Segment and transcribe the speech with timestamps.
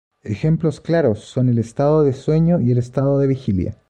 [0.23, 3.77] Ejemplos claros son el estado de sueño y el estado de vigilia.